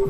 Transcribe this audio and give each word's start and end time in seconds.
Kane, 0.00 0.08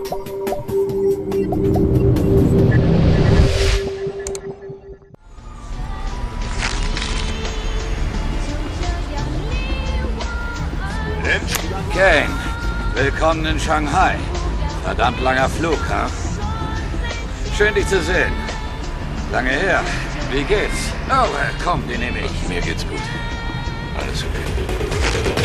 willkommen 12.94 13.44
in 13.46 13.58
Shanghai. 13.58 14.16
Verdammt 14.84 15.20
langer 15.22 15.48
Flug, 15.48 15.78
ha? 15.88 16.08
Schön, 17.58 17.74
dich 17.74 17.88
zu 17.88 18.00
sehen. 18.00 18.32
Lange 19.32 19.50
her. 19.50 19.82
Wie 20.30 20.44
geht's? 20.44 20.92
Oh, 21.08 21.24
äh, 21.24 21.52
komm, 21.64 21.82
den 21.88 21.98
nehme 21.98 22.20
ich. 22.20 22.48
Mir 22.48 22.60
geht's 22.60 22.86
gut. 22.86 23.00
Alles 23.98 24.22
okay. 24.22 25.39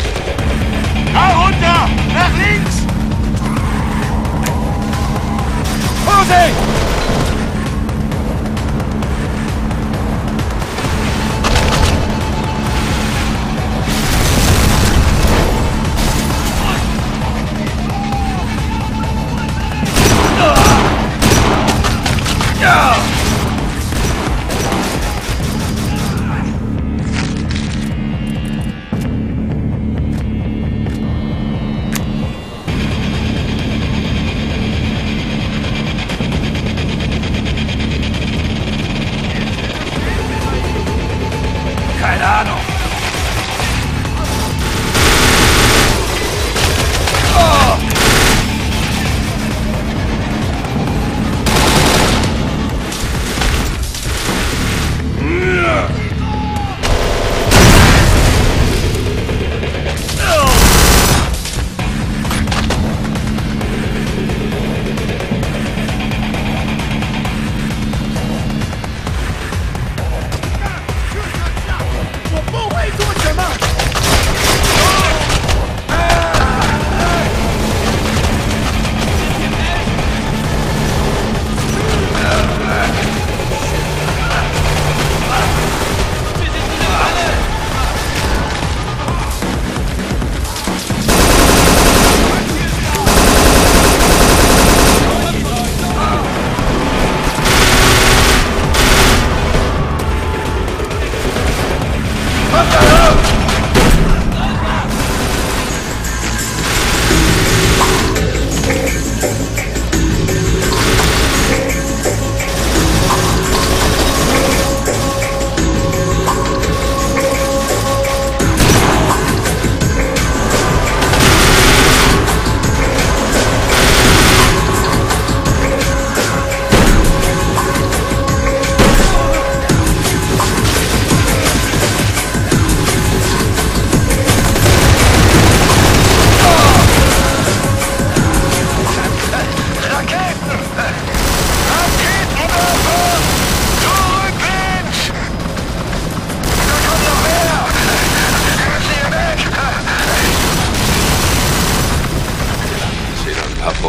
verano. 42.26 42.55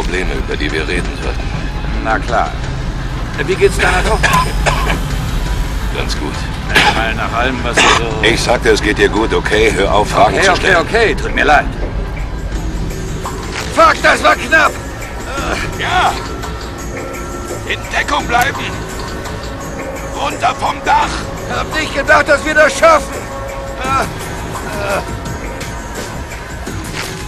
Probleme, 0.08 0.32
über 0.36 0.56
die 0.56 0.72
wir 0.72 0.88
reden 0.88 1.18
sollten. 1.22 1.42
Na 2.02 2.18
klar. 2.18 2.50
Wie 3.44 3.54
geht's 3.54 3.76
deiner 3.76 4.02
Tochter? 4.02 4.30
Ganz 5.94 6.18
gut. 6.18 6.32
Mal 6.96 7.14
nach 7.14 7.30
allem, 7.38 7.62
was 7.62 7.76
du 7.76 7.82
so... 7.82 8.22
Ich 8.22 8.40
sagte, 8.42 8.70
es 8.70 8.80
geht 8.80 8.96
dir 8.96 9.10
gut, 9.10 9.34
okay? 9.34 9.70
Hör 9.76 9.92
auf, 9.94 10.08
Fragen 10.08 10.36
Okay, 10.36 10.44
zu 10.44 10.52
okay, 10.52 10.60
stellen. 10.60 10.76
okay. 10.76 11.14
Tut 11.14 11.34
mir 11.34 11.44
leid. 11.44 11.66
Fuck, 13.74 14.02
das 14.02 14.22
war 14.24 14.34
knapp. 14.34 14.72
Ja! 15.78 16.12
In 17.70 17.78
Deckung 17.94 18.26
bleiben! 18.26 18.64
Runter 20.18 20.54
vom 20.54 20.76
Dach! 20.86 21.10
Hab 21.54 21.74
nicht 21.78 21.94
gedacht, 21.94 22.28
dass 22.28 22.42
wir 22.46 22.54
das 22.54 22.78
schaffen. 22.78 23.12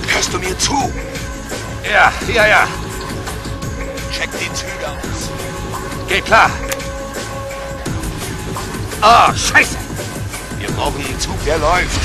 Hörst 0.09 0.33
du 0.33 0.39
mir 0.39 0.59
zu? 0.59 0.91
Ja, 1.91 2.13
ja, 2.33 2.47
ja. 2.47 2.69
Check 4.13 4.31
die 4.39 4.53
Züge 4.53 4.87
aus. 4.87 5.29
Geht 6.07 6.25
klar. 6.25 6.49
Oh, 9.03 9.33
scheiße. 9.35 9.77
Wir 10.59 10.71
brauchen 10.71 11.05
einen 11.05 11.19
Zug, 11.19 11.45
der 11.45 11.59
läuft. 11.59 11.99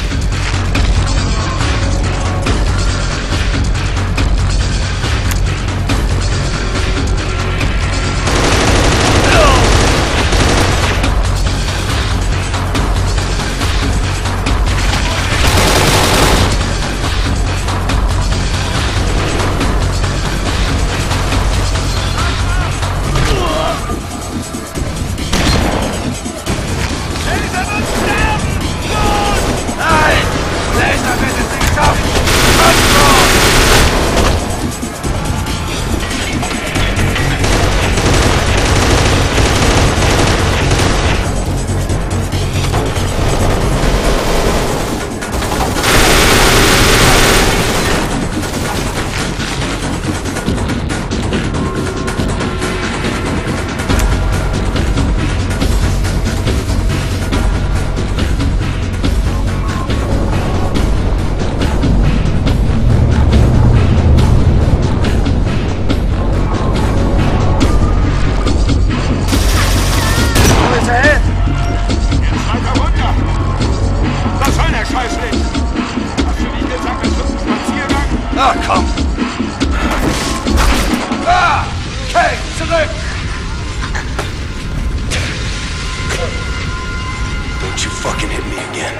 fucking 88.05 88.29
hit 88.29 88.45
me 88.51 88.57
again. 88.69 88.93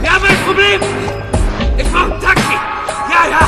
Wir 0.00 0.10
haben 0.14 0.24
ein 0.24 0.40
Problem! 0.46 0.80
Ich 1.76 1.88
brauche 1.90 2.14
ein 2.14 2.20
Taxi! 2.20 2.56
Ja, 3.14 3.22
ja! 3.34 3.42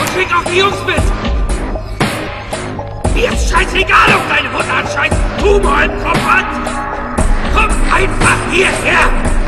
Und 0.00 0.08
schick 0.12 0.30
auch 0.36 0.44
die 0.44 0.58
Jungs 0.58 0.80
mit! 0.86 1.02
Mir 3.14 3.32
ist 3.32 3.50
scheißegal, 3.50 4.08
ob 4.16 4.28
deine 4.28 4.48
Mutter 4.50 4.74
einen 4.74 4.88
scheiß 4.88 5.14
Tumor 5.38 5.82
im 5.84 6.04
Kopf 6.04 6.22
hat! 6.26 6.46
Komm 7.54 7.70
einfach 7.92 8.38
hierher! 8.50 9.41